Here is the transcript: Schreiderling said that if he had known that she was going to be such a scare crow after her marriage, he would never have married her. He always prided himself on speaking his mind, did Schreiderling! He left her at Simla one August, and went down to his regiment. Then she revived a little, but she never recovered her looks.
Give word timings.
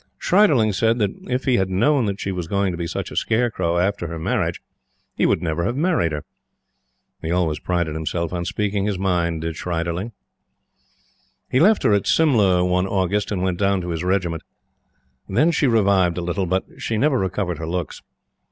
Schreiderling 0.19 0.73
said 0.73 0.97
that 0.97 1.11
if 1.29 1.43
he 1.45 1.57
had 1.57 1.69
known 1.69 2.05
that 2.07 2.19
she 2.19 2.31
was 2.31 2.47
going 2.47 2.71
to 2.71 2.77
be 2.77 2.87
such 2.87 3.11
a 3.11 3.15
scare 3.15 3.51
crow 3.51 3.77
after 3.77 4.07
her 4.07 4.17
marriage, 4.17 4.59
he 5.13 5.27
would 5.27 5.43
never 5.43 5.63
have 5.63 5.75
married 5.75 6.11
her. 6.11 6.25
He 7.21 7.29
always 7.29 7.59
prided 7.59 7.93
himself 7.93 8.33
on 8.33 8.45
speaking 8.45 8.85
his 8.87 8.97
mind, 8.97 9.41
did 9.41 9.55
Schreiderling! 9.55 10.13
He 11.51 11.59
left 11.59 11.83
her 11.83 11.93
at 11.93 12.07
Simla 12.07 12.65
one 12.65 12.87
August, 12.87 13.31
and 13.31 13.43
went 13.43 13.59
down 13.59 13.79
to 13.81 13.89
his 13.89 14.03
regiment. 14.03 14.41
Then 15.29 15.51
she 15.51 15.67
revived 15.67 16.17
a 16.17 16.21
little, 16.21 16.47
but 16.47 16.63
she 16.79 16.97
never 16.97 17.19
recovered 17.19 17.59
her 17.59 17.67
looks. 17.67 18.01